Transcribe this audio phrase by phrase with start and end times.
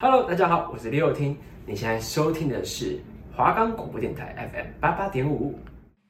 [0.00, 1.36] Hello，大家好，我是李友听。
[1.66, 3.00] 你现在收听的是
[3.34, 5.58] 华冈广播电台 FM 八八点五。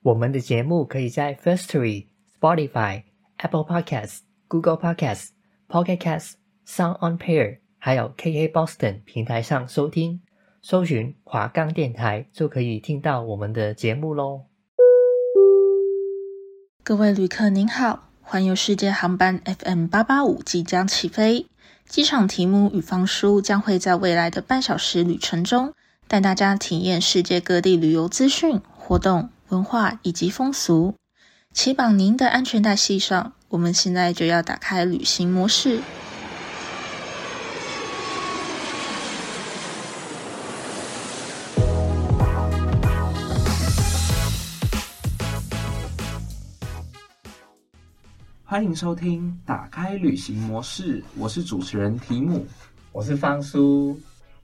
[0.03, 2.05] 我们的节目可以在 Firstory、
[2.39, 3.05] Spotify、
[3.39, 5.31] Apple Podcasts、Google Podcasts、
[5.71, 6.35] Pocket Casts、
[6.67, 10.21] Sound On Player，还有 KK Boston 平台上收听。
[10.61, 14.43] 搜寻华冈电台就可以听到我们的节目喽。
[16.85, 21.47] 各位旅客您好，环游世界航班 FM 八八五即将起飞。
[21.89, 25.73] 机场题目与方叔将会在未来的半小时旅程中，
[26.07, 30.95] 带大家体验世界各地旅游资讯、活动、文化以及风俗。
[31.55, 35.81] 请绑您的安全带系上，我们现在就要打开旅行模式。
[48.51, 52.47] 欢迎收听《打开旅行模式》，我是主持人提姆，
[52.93, 54.01] 我是方叔。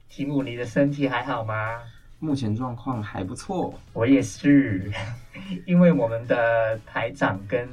[0.07, 1.81] 提姆，你的身体还好吗？
[2.19, 3.73] 目前状况还不错。
[3.93, 4.91] 我也是，
[5.65, 7.67] 因为我们的台长跟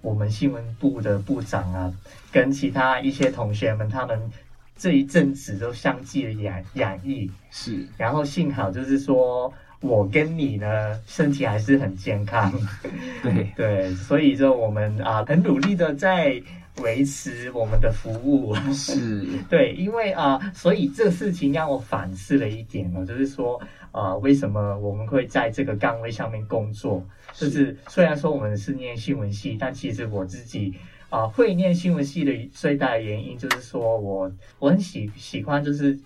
[0.00, 1.94] 我们新闻部的部长啊，
[2.32, 4.20] 跟其他一些同学们，他们
[4.76, 7.86] 这一阵子都相继的染染疫，是。
[7.96, 9.54] 然后幸好就是说。
[9.80, 12.52] 我跟你呢，身体还是很健康，
[13.22, 16.42] 对 对，所以就我们啊，很努力的在
[16.82, 23.60] 维持我们的服务，是， 对，因为啊，所以这个事情让我反思了一点呢，就是说
[23.92, 27.04] 啊，为什么我们会在这个岗位上面工作？
[27.34, 30.74] 就是虽然说我们是念新闻系，但其实我自己
[31.08, 35.96] 啊，会念新闻系的最大的原因就是说我我很喜喜欢就是。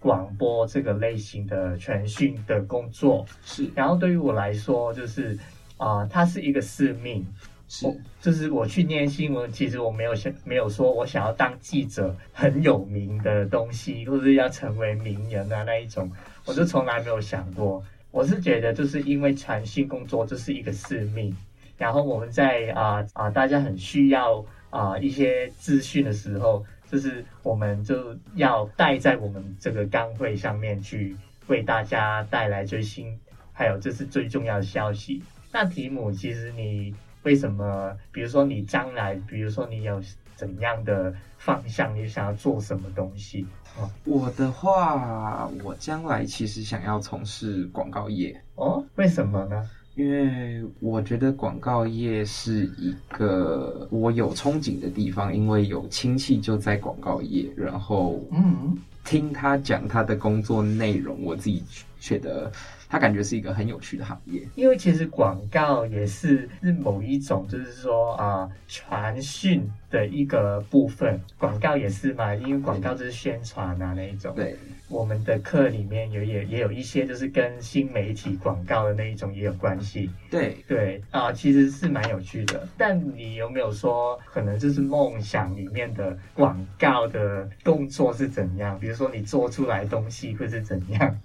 [0.00, 3.26] 广播这个类型的传讯的工作。
[3.44, 5.36] 是，然后对于我来说，就是
[5.76, 7.26] 啊、呃，它是一个使命，
[7.68, 7.86] 是，
[8.20, 16.10] 就是我去念新闻，其实我没有想，没有说我想要当记者很有名的东西，或者要成为名人啊那一种，
[16.44, 17.82] 我就从来没有想过。
[18.10, 21.36] 我是觉得，就是因为传讯工作这是一个使命，
[21.76, 24.38] 然后我们在啊啊、呃，大家很需要
[24.70, 26.64] 啊、呃、一些资讯的时候。
[26.90, 31.14] 就是我们就要带在我们这个岗位上面去
[31.46, 33.18] 为大家带来最新，
[33.52, 35.22] 还有这是最重要的消息。
[35.52, 37.96] 那提姆，其实你为什么？
[38.10, 40.00] 比如说你将来，比如说你有
[40.34, 43.46] 怎样的方向，你想要做什么东西？
[43.76, 48.40] 哦，我的话，我将来其实想要从事广告业。
[48.54, 49.68] 哦，为什么呢？
[49.98, 61.64] 因为我觉得广告业是一个我有憧憬的地方，因为有亲戚就在广告业，然后嗯，听他讲他的工作内容，我自己
[61.98, 62.52] 觉得
[62.90, 64.42] 他感觉是一个很有趣的行业。
[64.54, 74.34] 因为其实广告也是是某一种，就是说啊，传讯的一个部分，广告也是嘛，因为广告就是宣传啊那一种。
[74.36, 74.54] 对。
[74.90, 80.08] 我们的课里面有也也有一些，就是跟新媒体广告的那一种也有关系。
[80.30, 82.66] 对对啊，其实是蛮有趣的。
[82.78, 88.78] 但你有没有说，可能就是梦想里面的广告的动作是怎样？
[88.80, 91.16] 比如说你做出来东西 会是怎样？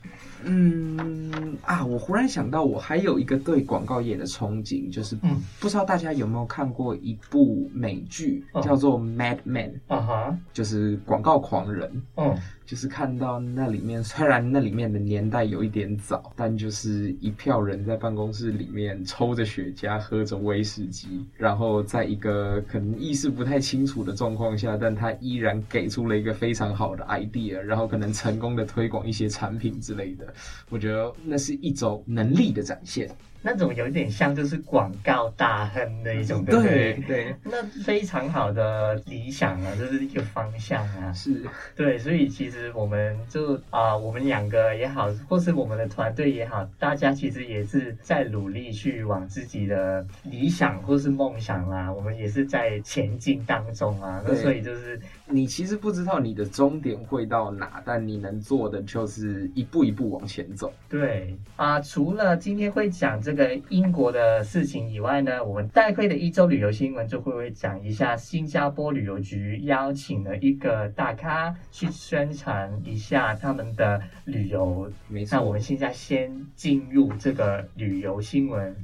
[0.46, 11.90] 嗯啊，我忽然想到，我还有一个对广告业的憧憬，就是嗯，不知道大家有没有看过一部美剧，嗯、叫做《Mad Men》啊哈，就是广告狂人。
[12.18, 12.38] 嗯。
[12.66, 30.34] 就是看到那里面，虽然那里面的年代有一点早，但就是一票人在办公室里面抽着雪茄，喝着威士忌，然后在一个可能意识不太清楚的状况下，但他依然给出了一个非常好的 idea，然后可能成功的推广一些产品之类的。
[30.70, 33.10] 我觉得那是一种能力的展现。
[33.46, 36.94] 那种有点像就是广告大亨的一种，对不对？
[36.94, 41.12] 对，对，那非常好的理想啊，就是一个方向啊。
[41.12, 41.44] 是，
[41.76, 54.22] 对，所以其实我们就啊、呃，我们两个也好，或是我们的团队也好，大家其实也是在努力去往自己的理想或是梦想啊，我们也是在前进当中啊。
[54.26, 60.72] 那所以就是你其实不知道你的终点会到哪，但你能做的就是一步一步往前走。
[60.90, 63.54] 对啊、呃，除了今天会讲这个。
[63.70, 74.92] 英国的事情以外呢，我们带会的一周旅游新闻就会会讲一下新加坡旅游局邀请了一个大咖去宣传一下他们的旅游。
[75.08, 78.76] 没错，那我们现在先进入这个旅游新闻。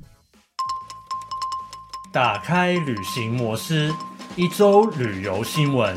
[2.14, 3.94] 打开旅行模式，
[4.38, 5.94] 一周旅游新闻。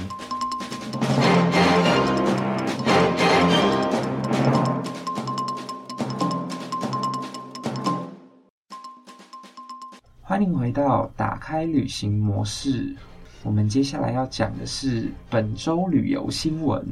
[10.20, 12.96] 欢迎回到打开旅行模式。
[13.44, 16.84] 我们接下来要讲的是本周旅游新闻。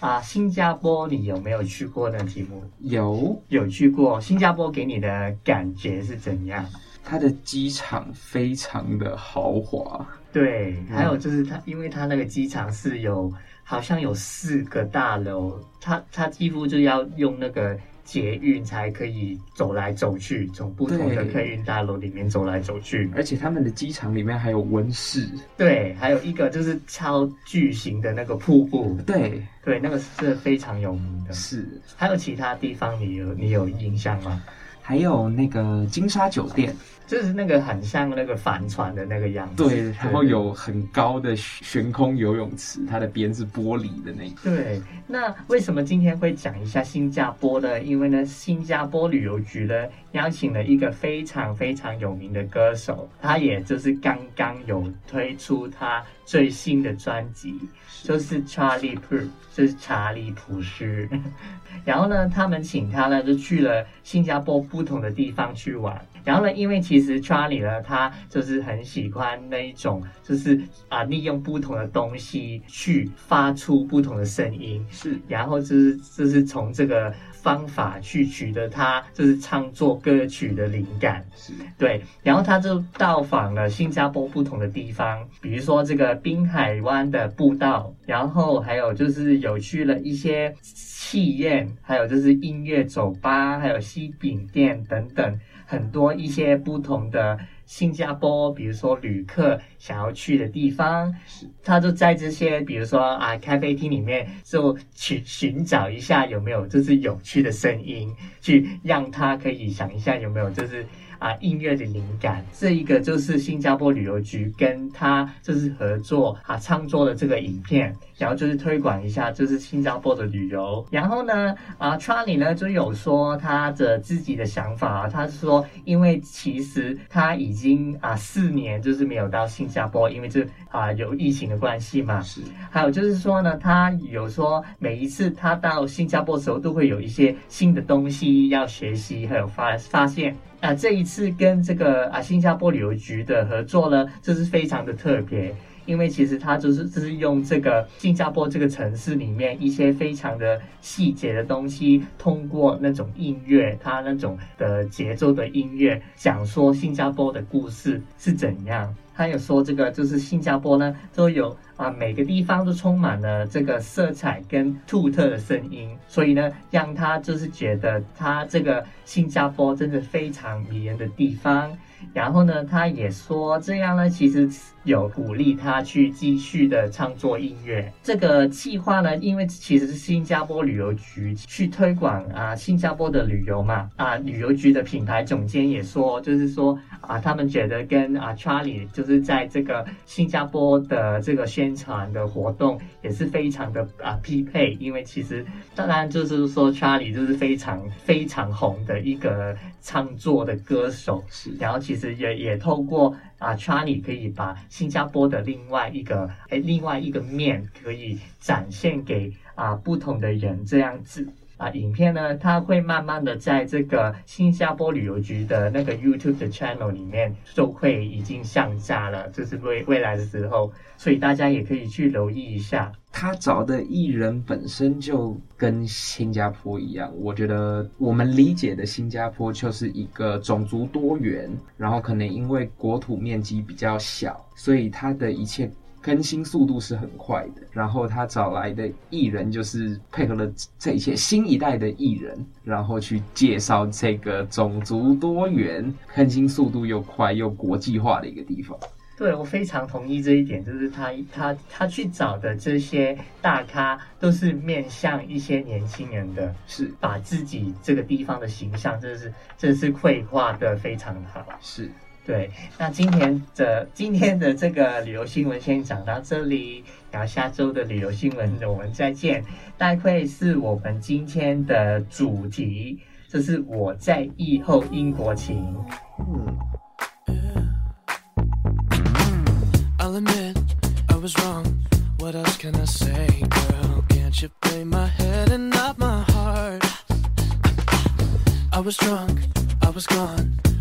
[0.00, 2.18] 啊，新加坡你有没有去过的？
[2.24, 4.20] 题目有，有去过。
[4.20, 6.64] 新加坡给你的感觉是怎样？
[7.04, 10.06] 它的机场非常的豪华。
[10.32, 13.32] 对，还有就是它，因为它那个机场是有
[13.64, 17.78] 好像有四个大楼，它它几乎就要用那个。
[18.08, 23.10] 捷运才可以走来走去，从不同的客运大楼里面走来走去。
[23.14, 25.28] 而且他们的机场里面还有温室，
[25.58, 31.34] 对，还有一个就是超巨型的那个瀑布，对对，那个是非常有名的。
[31.34, 34.42] 是，还有其他地方你有你有印象吗？
[34.88, 36.74] 还有那个金沙酒店。
[37.06, 44.50] 就是那个很像那个帆船的那个样子，对，然后有很高的悬空游泳池，它的边是玻璃的那个。
[44.54, 47.80] 对，那为什么今天会讲一下新加坡呢？
[47.80, 49.74] 因为呢，新加坡旅游局呢
[50.12, 57.58] 邀请了一个非常非常有名的歌手，他也就是刚刚有推出他最新的专辑，
[58.02, 61.08] 就是 Charlie Puth，就是查理普斯。
[61.84, 66.00] 然后呢，他们请他呢就去了新加坡不同的地方去玩。
[66.24, 82.02] 然后呢，因为其实 Charlie 呢，他就是很喜欢那一种，就是啊，利用不同的东西去发出不同的声音，是，然后就是就是从这个方法去取得他就是创作歌曲的灵感，是对。
[82.22, 95.40] 然后他就到访了新加坡不同的地方，比如说这个滨海湾的步道，然后还有就是有去了一些气焰，还有就是音乐酒吧，还有西饼店等等。
[95.70, 97.38] 很多一些不同的
[97.68, 101.14] 新加坡，比如说旅客想要去的地方，
[101.62, 110.86] 他就在这些，比如说啊，咖啡厅里面就去寻找一下有没有就是有趣的声音，去让他可以想一下有没有就是。
[111.18, 120.84] 啊，音乐的灵感，这一个就是新加坡旅游局跟他就是合作啊，创作的这个影片，然后就是推广一下，就是新加坡的旅游。
[120.90, 132.20] 然后呢，啊，Charlie 呢就有说他的自己的想法，他是说，因为其实他已经啊四年就是没有到新加坡，因为这啊有疫情的关系嘛。
[132.22, 132.40] 是。
[132.70, 140.36] 还有就是说呢，他有说每一次他到新加坡的时候，都会有一些新的东西要学习，还有发发现。
[140.60, 145.54] 啊，这一次跟这个啊新加坡旅游局的合作呢，这是非常的特别，
[145.86, 158.92] 因为其实它就是就是用这个新加坡这个城市里面一些非常的细节的东西，通过那种音乐，它那种的节奏的音乐，讲说新加坡的故事是怎样。
[159.18, 171.76] 他有说这个就是新加坡呢，都有啊每个地方都充满了这个色彩跟独特的声音，所以呢，让他就是觉得他这个新加坡真的非常迷人的地方。
[172.14, 174.48] 然后呢，他也说这样呢，其实
[174.84, 177.92] 有鼓励他去继续的创作音乐。
[178.04, 195.44] 这个计划呢，因为其实是新加坡旅游局去推广啊新加坡的旅游嘛，啊旅游局的品牌总监也说，就是说啊他们觉得跟啊 Charlie 就在这个新加坡的这个宣传的活动也是非常的啊匹配，因为其实
[195.74, 201.78] 当然就是说 Charlie 就是非常非常红的一个创作的歌手，是然后。
[201.88, 211.26] 其实也也透过啊，Charlie 可以把新加坡的另外一个哎，另外一个面可以展现给啊不同的人这样子
[211.58, 222.92] 啊，影片呢，它会慢慢的在这个新加坡旅游局的那个 YouTube 的 channel 里面就会已经上架了，就是未未来的时候，所以大家也可以去留意一下。
[223.10, 235.68] 他找的艺人本身就跟新加坡一样，我觉得我们理解的新加坡就是一个种族多元，然后可能因为国土面积比较小，所以他的一切
[236.00, 237.62] 更新速度是很快的。
[237.72, 248.78] 然后他找来的艺人就是配合了这一切新一代的艺人，然后去介绍这个种族多元、更新速度又快又国际化的一个地方。
[249.16, 261.44] 对，我非常同意这一点，就是他他他去找的这些大咖都是面向一些年轻人的，是把自己这个地方的形象，真的是真是绘画的非常好。
[261.60, 261.90] 是
[262.28, 262.50] 对。
[262.76, 269.42] 那今天的今天的这个旅游新闻先讲到这里，然后下周的旅游新闻我们再见。
[269.78, 275.74] 待会是我们今天的主题，这是我在疫后英国情。
[276.18, 276.54] 嗯。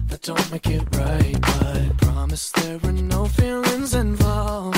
[0.10, 1.36] that don't make it right.
[1.42, 4.78] But promise there were no feelings involved.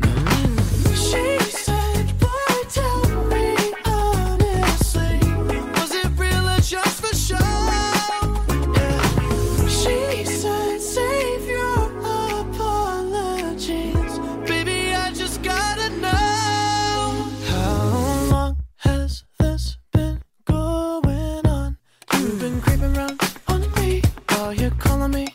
[0.00, 0.58] Mm.
[0.94, 2.14] She said,
[2.70, 3.56] tell me
[3.86, 5.18] honestly,
[5.78, 7.38] was it real or just for show?
[9.68, 11.84] She said, Save your
[12.40, 14.94] apologies, baby.
[14.94, 17.28] I just gotta know.
[17.50, 21.76] How long has this been going on?
[22.14, 23.20] You've been creeping around.
[24.52, 25.33] You're calling me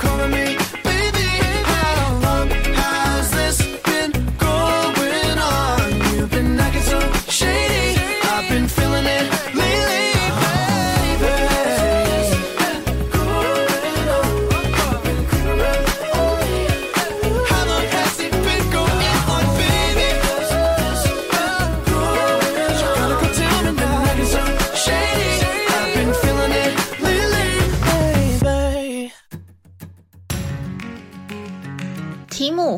[0.00, 0.49] calling me,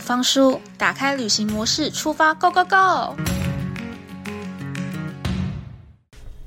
[0.02, 3.16] 方叔，打开旅行模式，出发，Go Go Go！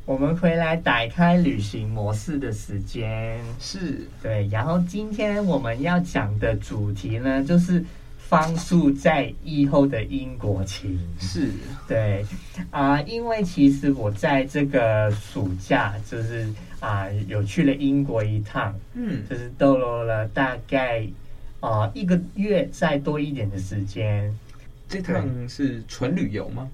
[0.06, 3.40] 我们回来打开旅行模式的时间。
[3.58, 4.06] 是。
[4.22, 7.84] 对，然后今天我们要讲的主题呢，就是
[8.18, 11.00] 方叔在以后的英国情。
[11.18, 11.50] 是，
[11.88, 12.26] 对
[12.70, 16.46] 啊、呃，因为其实我在这个暑假就是
[16.82, 21.08] 啊、呃，有去了英国一趟，嗯，就是逗留了大概
[21.66, 24.32] 啊、呃、一个月再多一点的时间。
[24.88, 26.70] 这趟是纯旅游吗？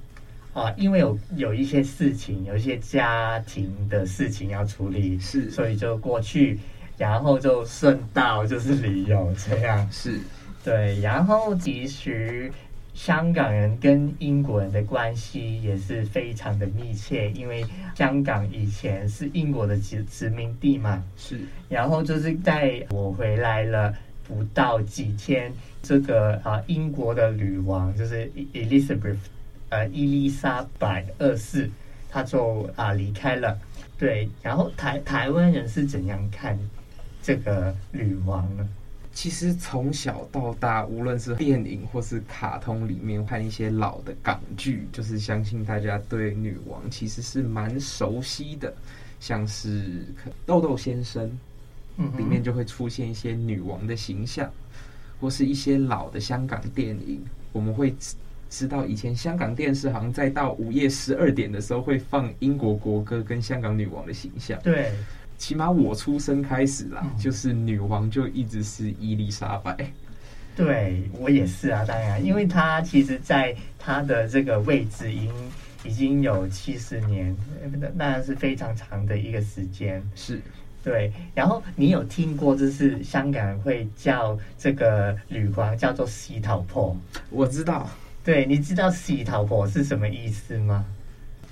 [0.54, 6.60] 啊，因为有有一些事情，有一些家庭的事情要处理，是，所以就过去，
[6.98, 10.20] 然后就顺道就是旅游这样，是，
[10.62, 12.52] 对，然后其实
[12.94, 17.64] 香港人跟英国人的关系也是非常的密切，因为
[17.96, 23.96] 香港以前是英国的殖殖民地嘛，是，然后就是在我回来了
[24.32, 25.52] 不到几天，
[25.84, 29.18] 这个啊英国的女王就是 Elizabeth。
[29.68, 31.70] 呃，伊丽莎白二世，
[32.10, 33.58] 她就啊离开了。
[33.98, 36.58] 对，然后台台湾人是怎样看
[37.22, 38.68] 这个女王呢？
[39.14, 48.74] 其实从小到大，无论是电影或是卡通里面看一些老的港剧，就是相信大家对女王其实是蛮熟悉的，
[49.20, 49.80] 像是
[50.46, 51.26] 《豆豆先生》，
[52.18, 54.52] 里面就会出现一些女王的形象，
[55.20, 57.96] 或是一些老的香港电影，我们会。
[58.54, 64.60] 知道以前香港电视好像在到午夜十二点的时候会放英国国歌跟香港女王的形象。
[64.62, 64.92] 对，
[65.38, 69.90] 起码我出生开始啦，嗯、就是女王就一直是伊丽莎白。
[70.54, 75.34] 对，我也是啊，当然，因为她其实在她的这个位置已经
[75.86, 77.34] 已经有七十年，
[77.96, 80.04] 那是非常长的一个时间。
[80.14, 80.42] 是，
[80.84, 81.12] 对。
[81.34, 86.96] 然后你有听过，就是香港人会叫这个女皇叫做洗头婆？
[87.30, 87.90] 我知道。
[88.24, 90.86] 对，你知道“洗头婆”是什么意思吗？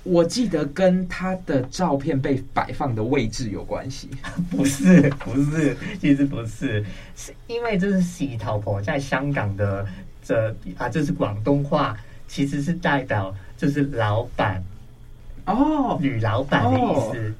[0.04, 4.08] 我记得跟她的照片被摆放的位置有关系。
[4.48, 6.84] 不是，不是，其实不是，
[7.16, 9.84] 是因为这是“洗头婆”在香港的
[10.22, 11.96] 这啊，这是广东话，
[12.28, 14.62] 其实是代表就是老板
[15.46, 17.34] 哦，女老板的意思。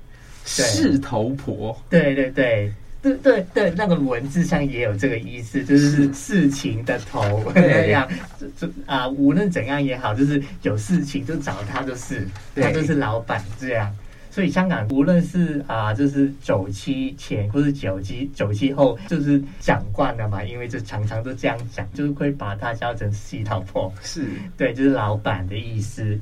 [0.44, 2.72] 事头婆，对对对。
[3.02, 8.06] 对对对，那个文字上也有这个意思，就是事情的头 那样，
[8.58, 13.90] 就啊，无论怎样也好，就是有事情就找他，就是他就是老板这样。
[14.30, 24.26] 所以香港无论是啊，就是九七前或是九七九七后，就是讲惯了嘛，因为就常常都这样讲，就是会把它叫成洗头婆，是
[24.58, 26.20] 对，就是老板的意思。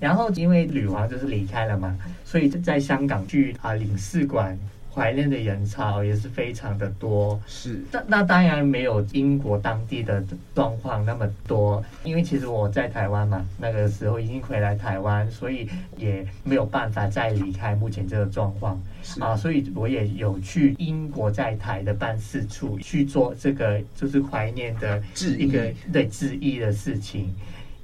[0.00, 4.58] 然后因为女王就是离开了嘛，所以在香港去啊领事馆。
[4.94, 7.36] 怀念的人潮也是非常的多。
[7.48, 10.24] 是，那那当然没有英国当地的
[10.54, 18.80] 状况那么多，因为其实我在台湾嘛，那个时候已经回来台湾，所以也没有办法再离开目前这个状况
[19.18, 25.02] 啊，所以我也有去英国在台的办事处去做这个就是怀念的
[25.36, 27.34] 一个对致意的事情。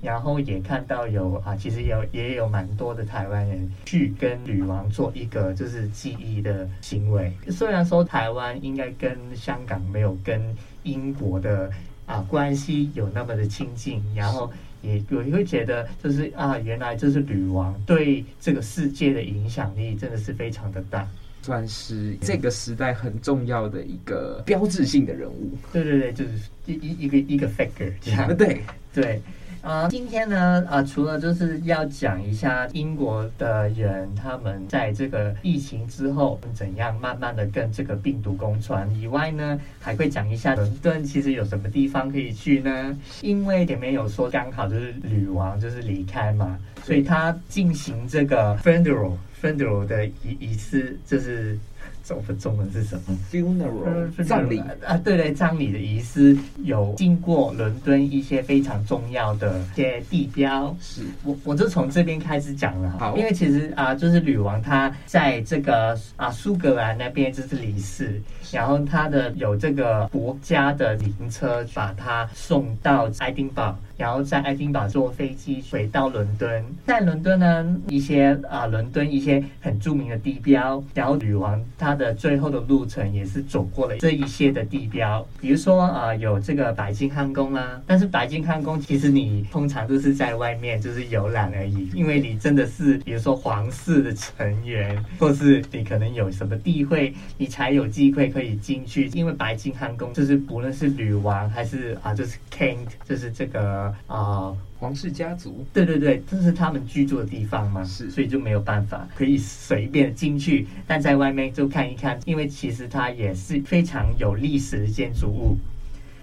[0.02, 7.30] 然后也看到有啊，其实有也有蛮多的台湾人去跟女王做一个就是记忆的行为。
[7.48, 10.40] 虽然说台湾应该跟香港没有跟
[10.84, 11.70] 英国的
[12.06, 21.06] 啊关系有那么的亲近，然后也我会觉得就是啊，原来就是女王对这个世界的影响力真的是非常的大，
[21.42, 25.52] 算是这个时代很重要的一个标志性的人物。
[25.74, 26.32] 对对对，就是
[26.64, 28.34] 一一一个一个 figure 这样。
[28.34, 28.62] 对
[28.94, 29.20] 对。
[29.62, 42.98] 啊，今天呢，啊，除了就是要讲一下英国的人他们在这个疫情之后怎样慢慢的跟这个病毒共存以外呢，还会讲一下伦敦其实有什么地方可以去呢？
[43.20, 49.12] 因为前面有说刚好就是女王就是离开嘛，所以他进行这个 funeral
[49.42, 51.58] funeral 的仪仪式就是。
[52.04, 60.74] 中文中文是什么？funeral 葬礼啊，对对，葬礼的仪式有经过伦敦一些非常重要的一些地标。
[60.80, 68.20] 是我我就从这边开始讲了，好，因为其实啊，就是女王她在这个啊苏格兰那边就是离世，
[68.50, 73.76] 然后她的有这个国家的灵车把她送到爱丁堡。
[73.96, 103.92] 然后在爱丁堡坐飞机回到伦敦，在伦敦呢，一些啊伦敦一些很著名的地标，然后女王她他的最后的路程也是走过了这一些的地标，比如说啊有这个白金汉宫啦，但是白金汉宫其实你通常都是在外面就是游览而已，因为你真的是比如说皇室的成员，或是你可能有什么地位，你才有机会可以进去，因为白金汉宫就是不论是女王还是啊就是 king 就是这个。
[104.06, 115.58] 啊、皇室家族，对对对，这是他们居住的地方嘛，是，所以就没有办法可以随便进去，但在外面就看一看，因为其实它也是非常有历史的建筑物。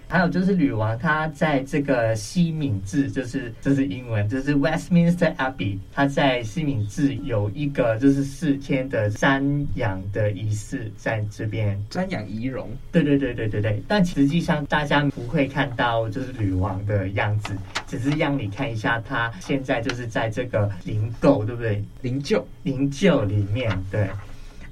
[0.08, 12.70] 还有就是女王，她在这个西敏寺，就是这是英文，就是 Westminster Abbey，她在西敏寺有一个就是四天的瞻仰的仪式在这边瞻仰仪容。
[12.90, 17.54] 对对对对对对，但实际上大家不会看到就是女王的样子，
[17.86, 21.84] 只是让你看一下她现在就是在这个灵柩，对不对？
[22.00, 24.08] 灵柩，灵柩里面，对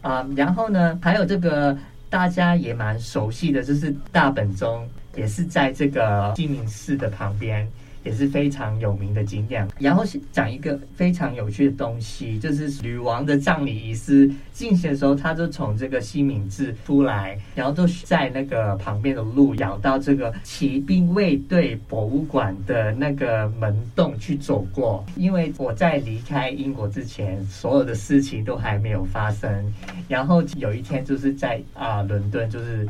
[0.01, 1.77] 啊，然后呢，还有这个
[2.09, 4.88] 大家也蛮熟悉的，就是大本钟。
[5.16, 7.66] 也是在这个西敏寺的旁边，
[8.05, 9.66] 也是非常有名的景点。
[9.79, 25.05] 然后讲一个非常有趣的东西，就是女王的葬礼仪式进行的时候，她就从这个西敏寺出来，然后就在那个旁边的路绕到这个骑兵卫队博物馆的那个门洞去走过。
[25.16, 29.72] 因为我在离开英国之前，所有的事情都还没有发生。
[30.09, 32.87] 然后有一天就是在啊伦敦，就是。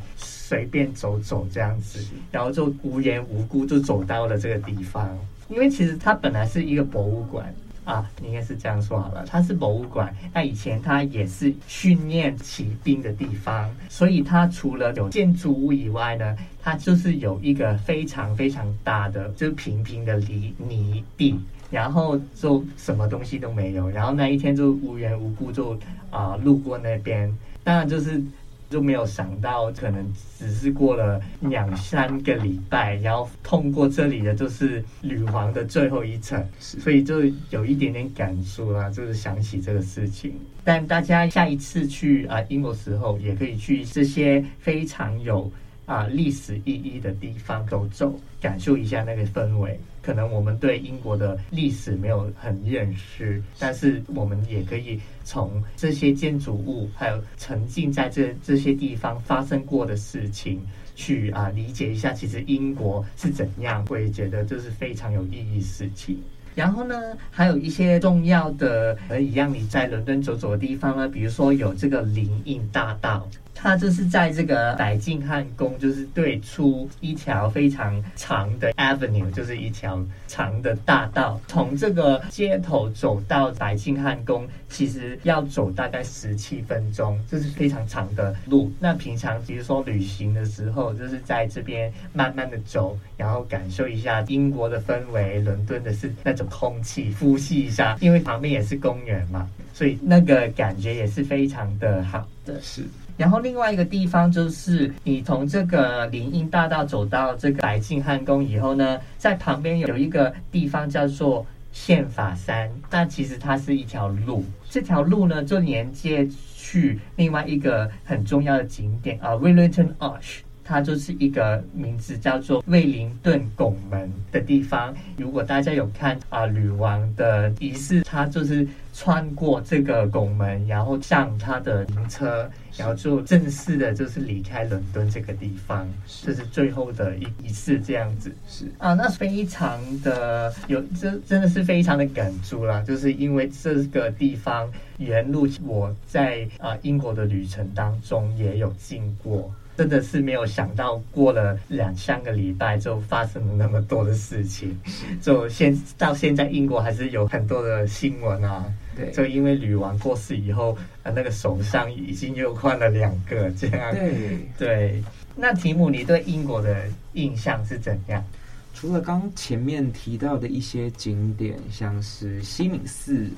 [0.49, 1.99] 随便走走这样子，
[2.31, 5.19] 然后就无缘无故就走到了这个地方。
[5.49, 7.53] 因为其实它本来是一个博物馆
[7.85, 10.15] 啊，应该是这样说好了，它是博物馆。
[10.33, 21.35] 那以前它也是训练骑兵的地方，所以它除了有建筑物以外呢，它就是有一个非常非常大的，就是平平的泥泥地，
[21.73, 23.91] 然后就什么东西都没有。
[23.91, 25.77] 然后那一天就无缘无故就
[26.11, 28.23] 啊路过那边，当然就是。
[28.69, 40.35] 就没有想到，可能只是过了两三个礼拜，然后通过这里的就是女皇的最后一层，所以就有一点点感触啦，就是想起这个事情。
[40.65, 45.51] 但大家下一次去啊英国时候，也可以去这些非常有
[45.85, 49.79] 啊历史意义的地方走走，感受一下那个氛围。
[50.07, 60.61] 可能我们对英国的历史没有很认识，但是我们也可以从这些建筑物，还有沉浸在这这些地方发生过的事情，
[60.95, 66.16] 去啊理解一下，其实英国是怎样，我也觉得这是非常有意义事情。
[66.55, 66.95] 然后呢，
[67.33, 73.29] 还有一些重要的，可以让你在伦敦走走的地方呢，比如说有这个林荫大道。
[73.57, 81.40] 它就是在这个白金汉宫，就是对出一条非常长的 avenue，就是一条长的大道。
[81.49, 88.71] 从这个街头走到白金汉宫，其实要走大概十七分钟，这是非常长的路。
[88.79, 102.61] 那平常比如说旅行的时候，就是在这边慢慢的走，然后感受一下英国的氛围，伦敦的是那种空气，呼吸一下，因为旁边也是公园嘛，所以那个感觉也是非常的好的。
[102.61, 102.85] 是。
[103.17, 120.39] 然后另外一个地方就是你从这个林荫大道走到这个白金汉宫以后呢，在旁边有一个地方叫做宪法山，但其实它是一条路，这条路呢就连接去另外一个很重要的景点啊，Wellington Arch。
[120.69, 124.93] 它就是一个名字叫做威灵顿拱门的地方。
[125.17, 128.67] 如果大家有看啊，女王的仪式，它就是
[128.99, 135.87] 穿过这个拱门，然后上他的灵车，然后就正式的就是离开伦敦这个地方，
[136.25, 138.35] 这是最后的一一次，这样子。
[138.49, 149.53] 是啊，那非常的有，这真的是非常的感触啦，就是因为这个地方原路我在啊英国的旅程当中也有经过。
[149.77, 154.77] 真的是没有想到，过了两三个礼拜就发生了那么多的事情，
[155.21, 158.65] 就现到现在英国还是有很多的新闻啊。
[158.97, 163.95] 对，就因为女王过世以后，呃，那个首相已经又换了两个，这样。
[163.95, 165.03] 对对。
[165.37, 168.25] 那提姆，你对英国的印象是怎样？
[168.73, 173.29] 除了刚前面提到的一些景点，像是西敏寺、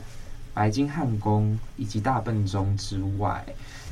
[0.55, 3.45] 白金汉宫以及大笨钟之外。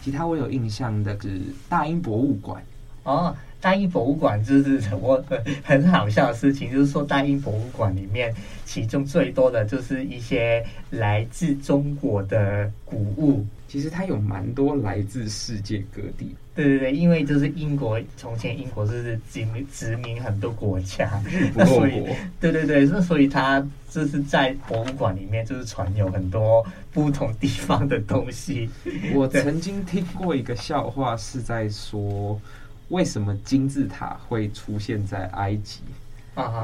[0.06, 2.62] 其他我有印象的是大英博物馆
[3.02, 5.20] 哦，大英博物馆就是我
[5.64, 8.32] 很好笑的事情，就是说大英博物馆里面，
[8.64, 13.44] 其中最多的就是一些来自中国的古物。
[13.68, 16.34] 其实它有蛮多来自世界各地。
[16.54, 21.22] 对对对，因为就是英国，从前英国就是殖民殖民很多国家，
[21.66, 22.02] 所以
[22.40, 28.70] 对对对，那所以它就是在博物馆里面就是存有很多不同地方的东西。
[29.12, 32.40] 我曾经听过一个笑话，是在说
[32.88, 35.80] 为什么金字塔会出现在埃及。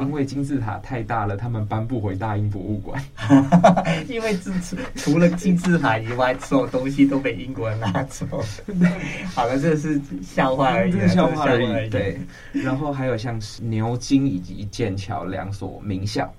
[0.01, 3.03] 因为金字塔太大了，他们搬不回大英博物馆。
[4.09, 8.27] 因为这除除了金字塔以外，所有东西都被英国人拿走。
[9.35, 11.89] 好了，这是笑话而已，笑话而已。
[11.89, 12.19] 对，
[12.53, 16.33] 然后还有像是牛津以及剑桥两所名校。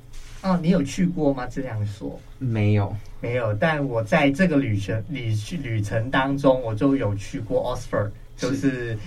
[0.44, 1.48] 哦，你有去过吗？
[1.48, 2.20] 这两所？
[2.38, 3.54] 没有，没有。
[3.54, 8.12] 但我在这个旅程旅旅程当中，我就有去过 Oxford，
[8.50, 8.98] 就是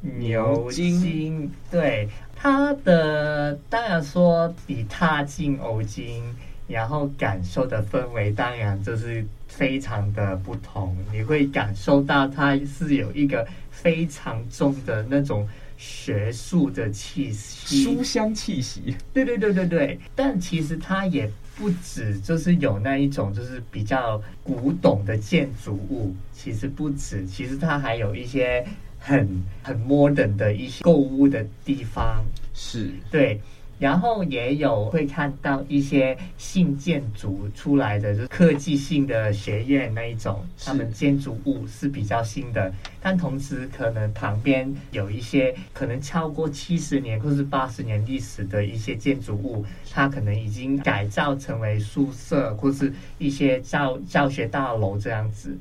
[0.00, 1.50] 牛津。
[1.70, 2.08] 对。
[2.38, 6.22] 他的当然说比踏进牛津，
[6.68, 10.94] 然后感受的氛围当然就是非常的不同。
[11.10, 18.94] 你会感受到它是有一个非常重的那种学术的气息，书香气息。
[19.14, 19.98] 对对对对对。
[20.14, 28.64] 但其实它也不止就是有那一种就是比较古董的建筑物，其实不止，其实它还有一些。
[28.98, 33.40] 很很 modern 的一些购物的地方，是对，
[33.78, 55.56] 然后也有会看到一些新建筑出来的，就是科技性的学院那一种，他们建筑物是比较新的，但同时可能旁边有一些可能超过七十年或是八十年历史的一些建筑物，它可能已经改造成为宿舍或是一些教教学大楼这样子。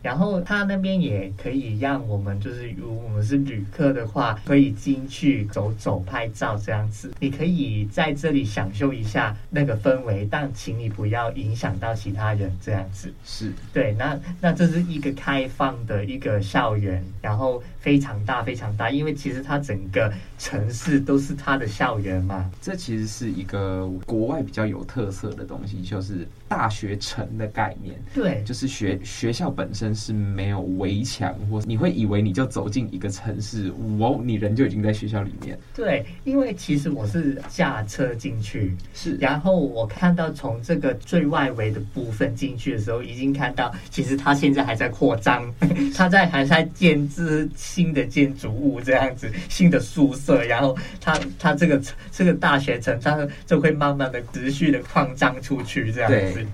[0.00, 7.12] 然后他那边也可以让我们，就是如果我们是旅客的话，可以进去走走、拍照这样子。
[7.18, 13.12] 你可以在这里享受一下那个氛围，但请你不要影响到其他人这样子。
[13.24, 22.48] 是对，那那这是一个开放的一个校园，然后非常大非常大，因为其实它整个城市都是它的校园嘛。
[22.62, 28.00] 这其实是一个国外比较有特色的东西，就是大学城的概念。
[28.14, 29.87] 对，就是学学校本身。
[29.94, 35.58] 是没有围墙，或你会以为你就走进一个城市，哦，你人就已经在学校里面。
[35.74, 45.52] 对，因为其实我是驾车进去，是，然后我看到从这个最外围的部分进去的时候，已经看到其实它现在还在扩张，
[45.94, 56.46] 它在还在建置新的建筑物这样子，新的宿舍，然后它它这个这个大学城，它就会慢慢的持续的扩张出去这样子。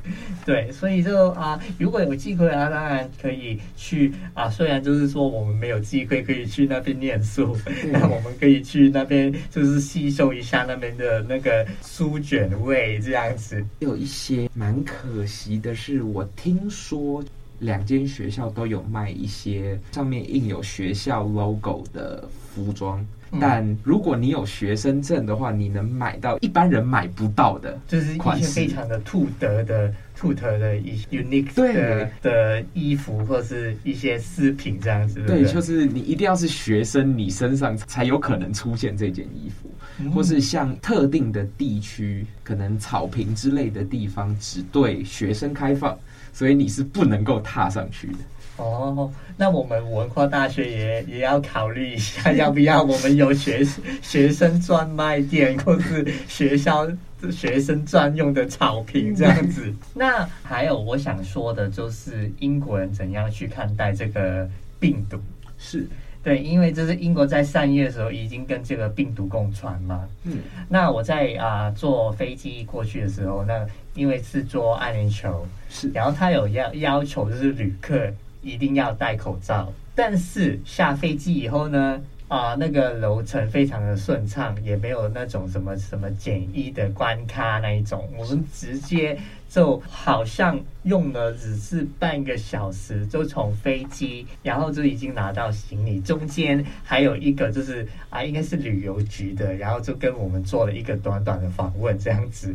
[0.44, 4.50] 对，对，所以就啊，如果有机会啊，当然可以去啊。
[4.50, 7.56] 虽然就是说我们没有机会可以去那边念书，
[7.90, 13.64] 那我们可以去那边就是吸收一下那边的那个书卷味这样子。
[13.78, 17.24] 有一些蛮可惜的是，我听说
[17.60, 23.02] 两间学校都有卖一些上面印有学校 logo 的服装。
[23.40, 35.20] 但如果你有学生证的话，你能买到一般人买不到的，就是一些非常的兔德的兔德的一些 unique 的的衣服，或是一些饰品这样子。
[35.26, 39.70] 对，对，就是你一定要是学生，你身上才有可能出现这件衣服，
[40.00, 45.98] 嗯、或是像特定的地区，可能草坪之类的地方只对学生开放，
[46.32, 48.18] 所以你是不能够踏上去的。
[48.56, 53.66] 哦，那我们文化大学也也要考虑一下，要不要我们有学
[54.00, 56.86] 学生专卖店，或是学校
[57.32, 59.74] 学生专用的草坪这样子？
[59.92, 65.18] 那还有我想说的就是英国人怎样去看待这个病毒？
[65.58, 65.84] 是
[66.22, 70.08] 对，因为这是英国在三月的时候已经跟这个病毒共存嘛。
[70.22, 70.38] 嗯，
[70.68, 78.10] 那我在啊、呃、坐飞机过去的时候，那因为是坐阿联酋，是，然后他有要要求就是旅客。
[78.44, 89.16] 一定要戴口罩，但是下飞机以后呢，啊，那个楼层非常的顺畅，也没有那种什么什么检疫的关卡那一种，我们直接
[89.48, 102.54] 就好像用了只是半个小时，就从飞机，然后就已经拿到行李，中间还有一个就是啊，应该是旅游局的，然后就跟我们做了一个短短的访问这样子，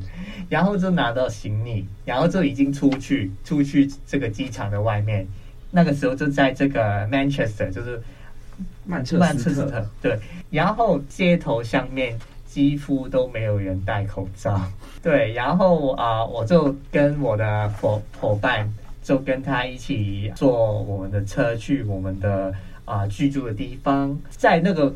[0.49, 5.25] 然后就拿到行李，然后就已经出去，出去这个机场的外面。
[5.71, 8.01] 那个时候就在这个 Manchester，就是
[8.85, 10.19] 曼彻曼彻斯特，对。
[10.49, 14.59] 然后街头上面几乎都没有人戴口罩，
[15.03, 15.31] 对。
[15.33, 18.67] 然后啊、呃，我就跟我的伙伙伴，
[19.03, 22.51] 就跟他一起坐我们的车去我们的
[22.85, 24.91] 啊、呃、居住的地方，在那个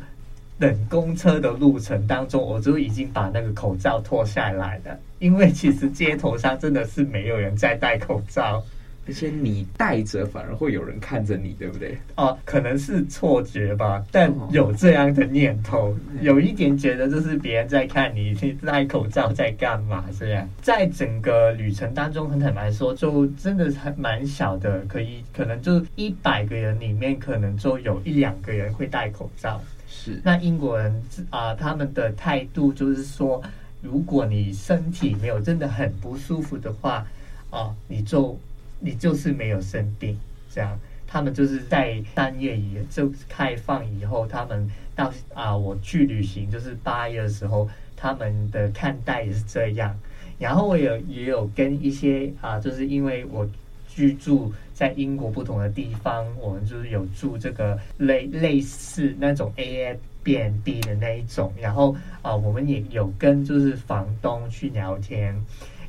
[0.58, 8.60] 等公车的路程当中，我就已经把那个口罩脱下来了，因为其实街头上真的是没有人在戴口罩。
[9.06, 11.98] 而且你戴着反而会有人看着你，对不对？
[12.16, 20.04] 哦，可能是错觉吧，但有这样的念头，有一点觉得就是别人在看你，你戴口罩在干嘛？
[20.18, 29.60] 这样，在整个旅程当中，很坦白说，就真的还蛮小的，可以可能就一百个人里面，可能就有一两个人会戴口罩。
[29.86, 30.90] 是，那英国人
[31.28, 33.42] 啊、呃，他们的态度就是说，
[33.82, 37.06] 如果你身体没有真的很不舒服的话，
[37.50, 38.38] 啊、呃，你就。
[38.80, 40.18] 你就是没有生病，
[40.50, 49.98] 这样，他们就是在三月以就开放以后，他们到啊，我去旅行就是八月的时候，他们的看待也是这样。
[50.38, 53.48] 然后我有也有跟一些啊，就是因为我
[53.88, 65.40] 居住在英国不同的地方，我们就是有住这个类类似那种 Airbnb 的那一种，然后啊，我们也有跟就是房东去聊天。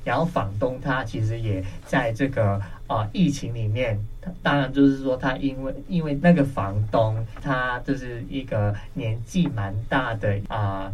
[0.05, 2.53] 然后房东他其实也在这个
[2.87, 3.99] 啊、呃、疫情里面，
[4.41, 10.93] 当然就是说他因为因为那个房东他就是一个年纪蛮大的啊、呃、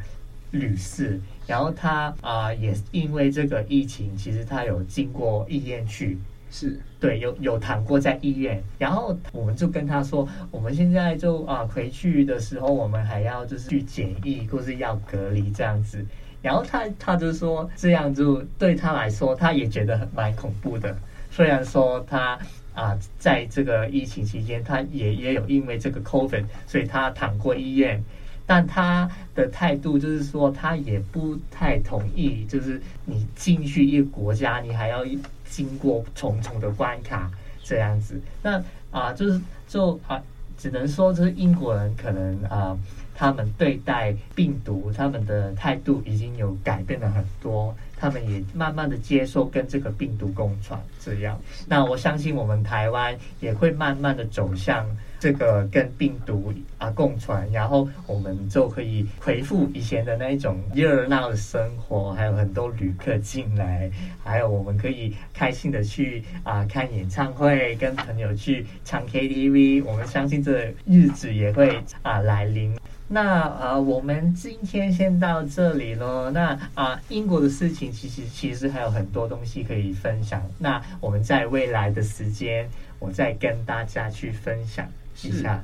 [0.52, 6.18] 女士，然后他啊、呃、也因为这个疫情，其实他有经过医院去，
[6.50, 6.80] 是。
[7.02, 16.06] 对有有躺过在医院，然后我们就跟他说，我们现在就啊、呃、回去的时候，我们还要就是去检疫或是要隔离这样子。
[16.42, 20.96] 然后他他就说，这样就对他来说，他也觉得蛮恐怖的。
[21.30, 22.38] 虽然说他
[22.74, 28.04] 啊，在这个疫情期间，他也也有因为这个 COVID，所以他躺过医院。
[28.48, 35.06] 但他的态度就是说，他也不太同意，就是你进去一个国家，你还要
[35.46, 37.32] 经过重重的关卡
[37.64, 38.20] 这样子。
[38.42, 40.22] 那啊，就是就啊，
[40.58, 42.78] 只能说就是英国人可能啊。
[43.22, 51.40] 他们对待病毒，他们的态度已经有改变了很多，他们也慢慢的接受跟这个病毒共存这样。
[51.68, 54.88] 那我相信我们台湾也会慢慢的走向
[55.20, 63.88] 这个跟病毒啊共存，然后我们就可以恢复以前的那一种热闹的生活，还有很多旅客进来，
[64.24, 69.84] 还有我们可以开心的去啊看演唱会，跟朋友去唱 KTV。
[69.86, 72.76] 我们相信这日子也会啊来临。
[73.14, 76.32] 那啊，我们今天先到这里喽。
[76.32, 80.42] 那啊，英国的事情其实其实还有很多东西可以分享。
[80.60, 82.70] 那我们在未来的时间，
[83.00, 84.88] 我再跟大家去分享
[85.24, 85.62] 一下。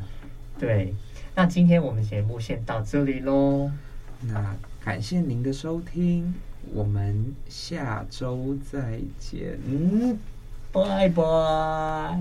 [0.59, 0.93] 对，
[1.35, 3.71] 那今天我们节目先到这里喽。
[4.23, 6.33] 那感谢您的收听，
[6.73, 9.57] 我们下周再见，
[10.73, 12.19] 拜拜。